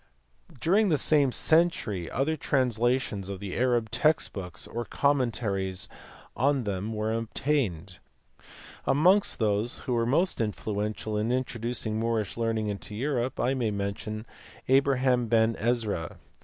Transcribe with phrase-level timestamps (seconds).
[0.59, 5.87] During the same century other translations of the Arab text books or commentaries
[6.35, 7.99] on them were obtained.
[8.87, 13.69] Amongst those who were most influential in introducing Moorish learn ing into Europe I may
[13.69, 14.25] mention
[14.67, 16.17] Abraham Ben Ezra*.